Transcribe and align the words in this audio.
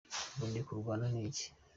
ubundi 0.33 0.51
ndikurwana 0.59 1.05
niki 1.15 1.45